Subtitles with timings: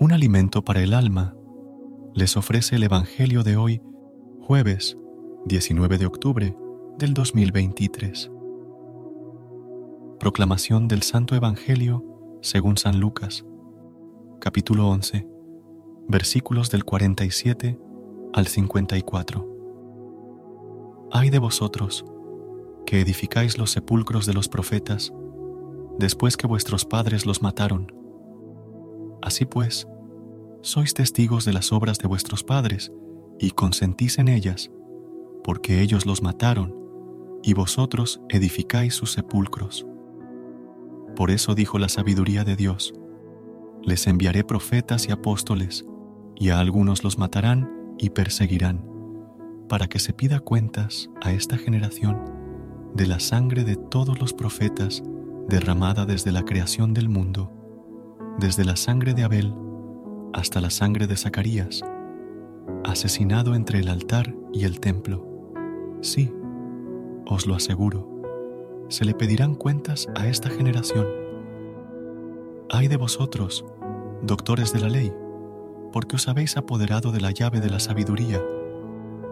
[0.00, 1.36] Un alimento para el alma,
[2.14, 3.82] les ofrece el Evangelio de hoy,
[4.40, 4.96] jueves
[5.44, 6.56] 19 de octubre
[6.96, 8.30] del 2023.
[10.18, 12.02] Proclamación del Santo Evangelio
[12.40, 13.44] según San Lucas,
[14.40, 15.28] capítulo 11,
[16.08, 17.78] versículos del 47
[18.32, 21.08] al 54.
[21.12, 22.06] Ay de vosotros,
[22.86, 25.12] que edificáis los sepulcros de los profetas,
[25.98, 27.99] después que vuestros padres los mataron
[29.22, 29.86] Así pues,
[30.62, 32.92] sois testigos de las obras de vuestros padres
[33.38, 34.70] y consentís en ellas,
[35.44, 36.74] porque ellos los mataron
[37.42, 39.86] y vosotros edificáis sus sepulcros.
[41.16, 42.94] Por eso dijo la sabiduría de Dios,
[43.82, 45.86] les enviaré profetas y apóstoles,
[46.36, 48.86] y a algunos los matarán y perseguirán,
[49.68, 52.22] para que se pida cuentas a esta generación
[52.94, 55.02] de la sangre de todos los profetas
[55.48, 57.59] derramada desde la creación del mundo
[58.40, 59.54] desde la sangre de Abel
[60.32, 61.82] hasta la sangre de Zacarías,
[62.84, 65.28] asesinado entre el altar y el templo.
[66.00, 66.32] Sí,
[67.26, 68.08] os lo aseguro,
[68.88, 71.06] se le pedirán cuentas a esta generación.
[72.70, 73.66] Ay de vosotros,
[74.22, 75.12] doctores de la ley,
[75.92, 78.40] porque os habéis apoderado de la llave de la sabiduría.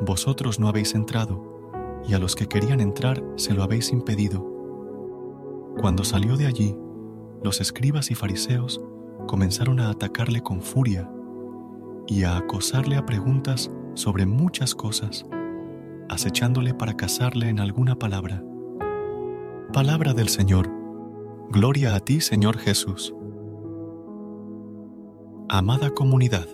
[0.00, 4.44] Vosotros no habéis entrado, y a los que querían entrar se lo habéis impedido.
[5.80, 6.76] Cuando salió de allí,
[7.44, 8.80] los escribas y fariseos
[9.26, 11.10] comenzaron a atacarle con furia
[12.06, 15.26] y a acosarle a preguntas sobre muchas cosas,
[16.08, 18.42] acechándole para casarle en alguna palabra.
[19.72, 20.70] Palabra del Señor.
[21.50, 23.14] Gloria a ti, Señor Jesús.
[25.48, 26.46] Amada comunidad,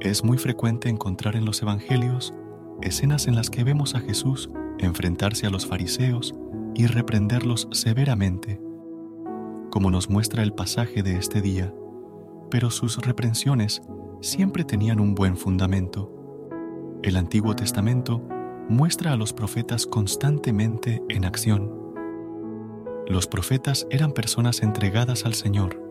[0.00, 2.34] es muy frecuente encontrar en los Evangelios
[2.82, 6.34] escenas en las que vemos a Jesús enfrentarse a los fariseos
[6.74, 8.60] y reprenderlos severamente,
[9.70, 11.74] como nos muestra el pasaje de este día
[12.50, 13.82] pero sus reprensiones
[14.20, 16.12] siempre tenían un buen fundamento.
[17.02, 18.22] El Antiguo Testamento
[18.68, 21.72] muestra a los profetas constantemente en acción.
[23.06, 25.82] Los profetas eran personas entregadas al Señor,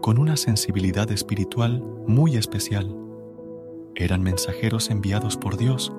[0.00, 2.96] con una sensibilidad espiritual muy especial.
[3.94, 5.92] Eran mensajeros enviados por Dios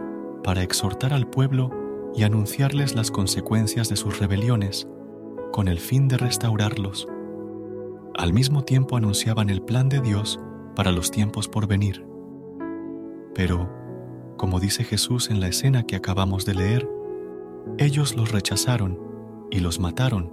[0.44, 1.70] para exhortar al pueblo
[2.16, 4.88] y anunciarles las consecuencias de sus rebeliones,
[5.52, 7.08] con el fin de restaurarlos
[8.22, 10.40] al mismo tiempo anunciaban el plan de Dios
[10.76, 12.06] para los tiempos por venir.
[13.34, 13.68] Pero,
[14.38, 16.88] como dice Jesús en la escena que acabamos de leer,
[17.80, 19.00] ellos los rechazaron
[19.50, 20.32] y los mataron,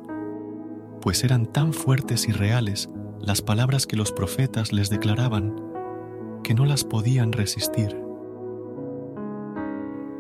[1.01, 2.91] pues eran tan fuertes y reales
[3.21, 5.57] las palabras que los profetas les declaraban
[6.45, 7.99] que no las podían resistir.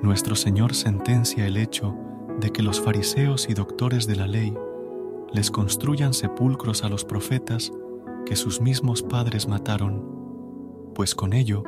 [0.01, 1.95] Nuestro Señor sentencia el hecho
[2.41, 4.55] de que los fariseos y doctores de la ley
[5.33, 7.73] les construyan sepulcros a los profetas
[8.25, 10.05] que sus mismos padres mataron,
[10.95, 11.63] pues con ello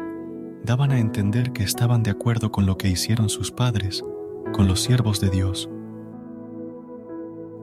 [0.65, 4.05] daban a entender que estaban de acuerdo con lo que hicieron sus padres,
[4.53, 5.71] con los siervos de Dios.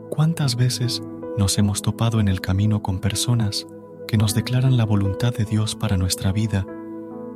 [0.09, 1.03] ¿Cuántas veces
[1.37, 3.67] nos hemos topado en el camino con personas
[4.07, 6.65] que nos declaran la voluntad de Dios para nuestra vida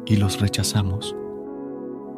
[0.06, 1.16] y los rechazamos?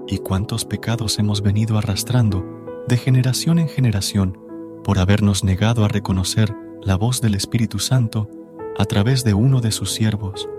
[0.07, 2.45] ¿Y cuántos pecados hemos venido arrastrando
[2.87, 4.37] de generación en generación
[4.83, 8.29] por habernos negado a reconocer la voz del Espíritu Santo
[8.77, 10.49] a través de uno de sus siervos.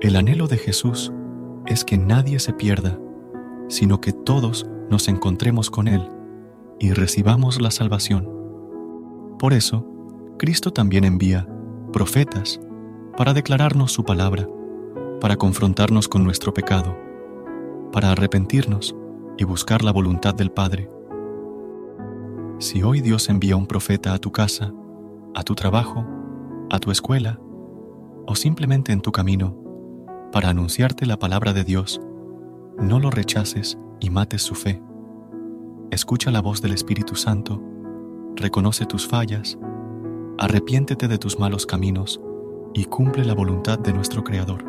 [0.00, 1.12] El anhelo de Jesús
[1.66, 2.98] es que nadie se pierda,
[3.68, 6.08] sino que todos nos encontremos con Él
[6.78, 8.30] y recibamos la salvación.
[9.38, 9.86] Por eso,
[10.38, 11.48] Cristo también envía
[11.92, 12.60] profetas
[13.16, 14.46] para declararnos su palabra,
[15.20, 16.96] para confrontarnos con nuestro pecado,
[17.90, 18.94] para arrepentirnos
[19.38, 20.90] y buscar la voluntad del Padre.
[22.58, 24.72] Si hoy Dios envía un profeta a tu casa,
[25.34, 26.06] a tu trabajo,
[26.70, 27.38] a tu escuela
[28.26, 29.54] o simplemente en tu camino
[30.32, 32.00] para anunciarte la palabra de Dios,
[32.78, 34.82] no lo rechaces y mates su fe.
[35.90, 37.62] Escucha la voz del Espíritu Santo,
[38.36, 39.58] reconoce tus fallas,
[40.38, 42.22] arrepiéntete de tus malos caminos
[42.72, 44.64] y cumple la voluntad de nuestro Creador.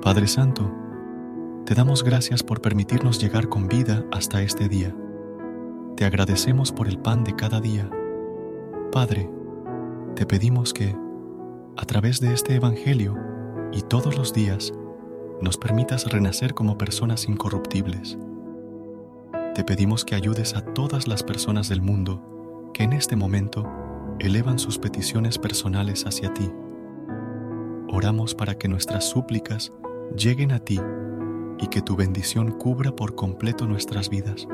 [0.00, 0.70] Padre Santo,
[1.66, 4.94] te damos gracias por permitirnos llegar con vida hasta este día.
[6.02, 7.88] Te agradecemos por el pan de cada día.
[8.90, 9.30] Padre,
[10.16, 10.96] te pedimos que,
[11.76, 13.16] a través de este Evangelio
[13.70, 14.72] y todos los días,
[15.40, 18.18] nos permitas renacer como personas incorruptibles.
[19.54, 23.70] Te pedimos que ayudes a todas las personas del mundo que en este momento
[24.18, 26.50] elevan sus peticiones personales hacia ti.
[27.92, 29.72] Oramos para que nuestras súplicas
[30.16, 30.80] lleguen a ti
[31.60, 34.48] y que tu bendición cubra por completo nuestras vidas.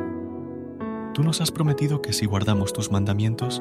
[1.19, 3.61] Tú nos has prometido que si guardamos tus mandamientos,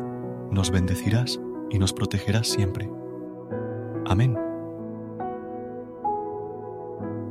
[0.52, 1.40] nos bendecirás
[1.72, 2.88] y nos protegerás siempre.
[4.06, 4.38] Amén.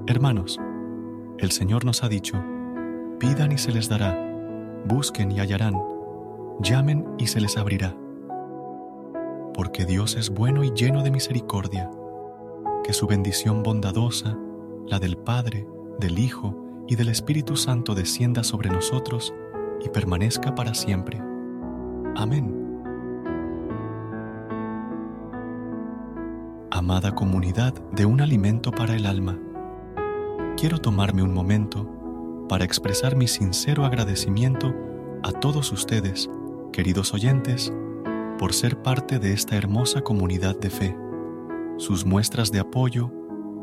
[0.08, 0.58] Hermanos,
[1.38, 2.42] el Señor nos ha dicho,
[3.20, 4.18] pidan y se les dará,
[4.84, 5.80] busquen y hallarán,
[6.60, 7.96] llamen y se les abrirá.
[9.54, 11.88] Porque Dios es bueno y lleno de misericordia,
[12.82, 14.36] que su bendición bondadosa,
[14.88, 15.68] la del Padre,
[16.00, 19.32] del Hijo y del Espíritu Santo descienda sobre nosotros
[19.86, 21.18] y permanezca para siempre.
[22.16, 22.52] Amén.
[26.70, 29.38] Amada comunidad de un alimento para el alma,
[30.56, 31.88] quiero tomarme un momento
[32.48, 34.74] para expresar mi sincero agradecimiento
[35.22, 36.28] a todos ustedes,
[36.72, 37.72] queridos oyentes,
[38.38, 40.96] por ser parte de esta hermosa comunidad de fe.
[41.78, 43.10] Sus muestras de apoyo,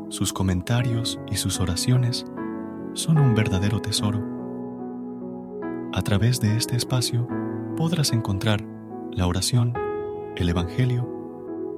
[0.08, 2.24] sus comentarios y sus oraciones
[2.94, 4.33] son un verdadero tesoro.
[5.96, 7.28] A través de este espacio
[7.76, 8.66] podrás encontrar
[9.12, 9.74] la oración,
[10.34, 11.08] el Evangelio,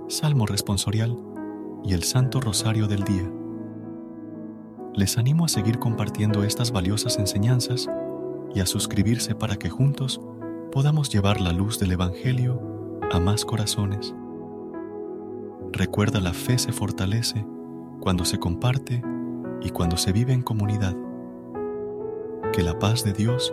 [0.08, 1.14] Salmo responsorial
[1.84, 3.30] y el Santo Rosario del Día
[4.94, 7.90] les animo a seguir compartiendo estas valiosas enseñanzas
[8.54, 10.18] y a suscribirse para que juntos
[10.72, 14.14] podamos llevar la luz del Evangelio a más corazones.
[15.72, 17.44] Recuerda la fe se fortalece
[18.00, 19.02] cuando se comparte
[19.60, 20.96] y cuando se vive en comunidad.
[22.54, 23.52] Que la paz de Dios